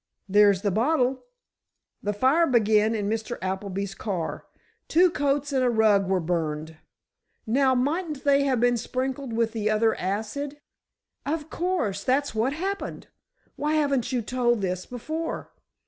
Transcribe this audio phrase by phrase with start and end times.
[0.27, 1.25] "There's the bottle.
[2.01, 3.37] The fire began in Mr.
[3.39, 4.47] Appleby's car.
[4.87, 9.93] Two coats and a rug were burned—now, mightn't they have been sprinkled with the other
[9.93, 10.59] acid——"
[11.23, 13.09] "Of course that's what happened!
[13.57, 15.51] Why haven't you told this before?"